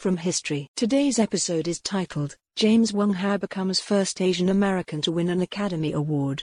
from 0.00 0.16
history. 0.16 0.66
Today's 0.76 1.18
episode 1.18 1.68
is 1.68 1.78
titled, 1.78 2.34
James 2.56 2.90
Wong 2.90 3.12
Howe 3.12 3.36
becomes 3.36 3.80
first 3.80 4.22
Asian 4.22 4.48
American 4.48 5.02
to 5.02 5.12
win 5.12 5.28
an 5.28 5.42
Academy 5.42 5.92
Award. 5.92 6.42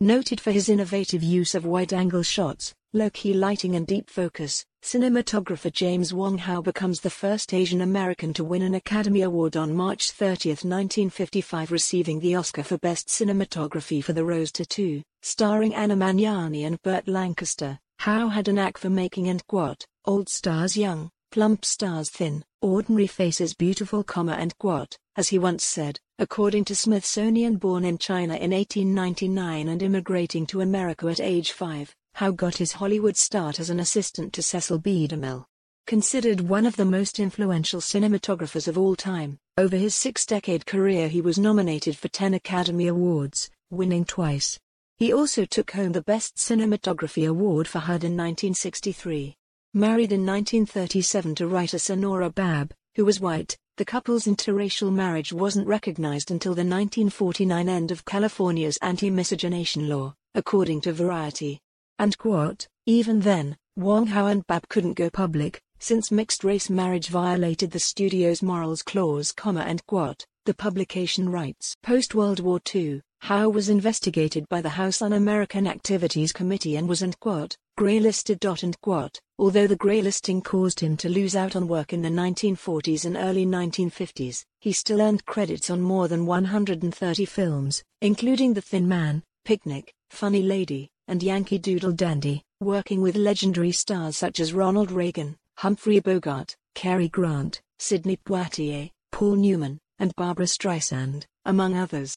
Noted 0.00 0.40
for 0.40 0.52
his 0.52 0.68
innovative 0.68 1.24
use 1.24 1.56
of 1.56 1.66
wide-angle 1.66 2.22
shots, 2.22 2.72
low-key 2.92 3.34
lighting 3.34 3.74
and 3.74 3.88
deep 3.88 4.08
focus, 4.08 4.64
cinematographer 4.84 5.72
James 5.72 6.14
Wong 6.14 6.38
Howe 6.38 6.62
becomes 6.62 7.00
the 7.00 7.10
first 7.10 7.52
Asian 7.52 7.80
American 7.80 8.32
to 8.34 8.44
win 8.44 8.62
an 8.62 8.74
Academy 8.74 9.22
Award 9.22 9.56
on 9.56 9.74
March 9.74 10.12
30, 10.12 10.50
1955 10.50 11.72
receiving 11.72 12.20
the 12.20 12.36
Oscar 12.36 12.62
for 12.62 12.78
Best 12.78 13.08
Cinematography 13.08 14.04
for 14.04 14.12
The 14.12 14.24
Rose 14.24 14.52
Tattoo, 14.52 15.02
starring 15.22 15.74
Anna 15.74 15.96
Magnani 15.96 16.64
and 16.64 16.80
Burt 16.82 17.08
Lancaster. 17.08 17.80
Howe 17.98 18.28
had 18.28 18.46
a 18.46 18.52
knack 18.52 18.78
for 18.78 18.90
making 18.90 19.26
and 19.26 19.44
quote, 19.48 19.84
old 20.04 20.28
stars 20.28 20.76
young, 20.76 21.10
plump 21.36 21.66
stars 21.66 22.08
thin, 22.08 22.42
ordinary 22.62 23.06
faces 23.06 23.52
beautiful, 23.52 24.02
comma 24.02 24.32
and 24.32 24.56
quote, 24.56 24.96
as 25.16 25.28
he 25.28 25.38
once 25.38 25.62
said, 25.62 26.00
according 26.18 26.64
to 26.64 26.74
Smithsonian 26.74 27.56
born 27.56 27.84
in 27.84 27.98
China 27.98 28.36
in 28.36 28.52
1899 28.52 29.68
and 29.68 29.82
immigrating 29.82 30.46
to 30.46 30.62
America 30.62 31.06
at 31.08 31.20
age 31.20 31.52
5, 31.52 31.94
Howe 32.14 32.30
got 32.30 32.56
his 32.56 32.72
Hollywood 32.72 33.18
start 33.18 33.60
as 33.60 33.68
an 33.68 33.80
assistant 33.80 34.32
to 34.32 34.42
Cecil 34.42 34.78
B. 34.78 35.06
DeMille. 35.06 35.44
Considered 35.86 36.40
one 36.40 36.64
of 36.64 36.76
the 36.76 36.86
most 36.86 37.20
influential 37.20 37.82
cinematographers 37.82 38.66
of 38.66 38.78
all 38.78 38.96
time, 38.96 39.38
over 39.58 39.76
his 39.76 39.94
six-decade 39.94 40.64
career 40.64 41.06
he 41.06 41.20
was 41.20 41.38
nominated 41.38 41.98
for 41.98 42.08
10 42.08 42.32
Academy 42.32 42.86
Awards, 42.86 43.50
winning 43.68 44.06
twice. 44.06 44.58
He 44.96 45.12
also 45.12 45.44
took 45.44 45.72
home 45.72 45.92
the 45.92 46.00
Best 46.00 46.36
Cinematography 46.36 47.28
Award 47.28 47.68
for 47.68 47.80
HUD 47.80 48.04
in 48.04 48.16
1963. 48.16 49.36
Married 49.76 50.10
in 50.10 50.24
1937 50.24 51.34
to 51.34 51.48
writer 51.48 51.78
Sonora 51.78 52.30
Babb, 52.30 52.72
who 52.94 53.04
was 53.04 53.20
white, 53.20 53.58
the 53.76 53.84
couple's 53.84 54.24
interracial 54.24 54.90
marriage 54.90 55.34
wasn't 55.34 55.68
recognized 55.68 56.30
until 56.30 56.54
the 56.54 56.64
1949 56.64 57.68
end 57.68 57.90
of 57.90 58.06
California's 58.06 58.78
anti-miscegenation 58.80 59.86
law, 59.86 60.14
according 60.34 60.80
to 60.80 60.94
Variety. 60.94 61.60
And 61.98 62.16
quote, 62.16 62.66
even 62.86 63.20
then, 63.20 63.54
Wong 63.76 64.06
Howe 64.06 64.28
and 64.28 64.46
Babb 64.46 64.66
couldn't 64.70 64.94
go 64.94 65.10
public, 65.10 65.60
since 65.78 66.10
mixed-race 66.10 66.70
marriage 66.70 67.08
violated 67.08 67.70
the 67.70 67.78
studio's 67.78 68.42
morals 68.42 68.82
clause, 68.82 69.30
comma 69.30 69.60
and 69.60 69.84
quote, 69.84 70.24
the 70.46 70.54
publication 70.54 71.28
writes. 71.28 71.76
Post-World 71.82 72.40
War 72.40 72.62
II, 72.74 73.02
Howe 73.20 73.50
was 73.50 73.68
investigated 73.68 74.48
by 74.48 74.62
the 74.62 74.70
House 74.70 75.02
Un-American 75.02 75.66
Activities 75.66 76.32
Committee 76.32 76.76
and 76.76 76.88
was 76.88 77.02
and 77.02 77.20
quote, 77.20 77.58
grey-listed. 77.76 78.44
And 78.44 78.80
quote, 78.80 79.20
although 79.38 79.66
the 79.66 79.76
grey 79.76 80.02
listing 80.02 80.42
caused 80.42 80.80
him 80.80 80.96
to 80.98 81.08
lose 81.08 81.36
out 81.36 81.56
on 81.56 81.68
work 81.68 81.92
in 81.92 82.02
the 82.02 82.08
1940s 82.08 83.04
and 83.04 83.16
early 83.16 83.46
1950s, 83.46 84.44
he 84.60 84.72
still 84.72 85.00
earned 85.00 85.24
credits 85.26 85.70
on 85.70 85.80
more 85.80 86.08
than 86.08 86.26
130 86.26 87.24
films, 87.24 87.82
including 88.00 88.54
The 88.54 88.60
Thin 88.60 88.88
Man, 88.88 89.22
Picnic, 89.44 89.92
Funny 90.10 90.42
Lady, 90.42 90.88
and 91.08 91.22
Yankee 91.22 91.58
Doodle 91.58 91.92
Dandy, 91.92 92.42
working 92.60 93.00
with 93.00 93.16
legendary 93.16 93.72
stars 93.72 94.16
such 94.16 94.40
as 94.40 94.52
Ronald 94.52 94.90
Reagan, 94.90 95.36
Humphrey 95.56 96.00
Bogart, 96.00 96.56
Cary 96.74 97.08
Grant, 97.08 97.60
Sidney 97.78 98.16
Poitier, 98.16 98.90
Paul 99.12 99.36
Newman, 99.36 99.78
and 99.98 100.14
Barbra 100.16 100.46
Streisand, 100.46 101.24
among 101.44 101.76
others. 101.76 102.16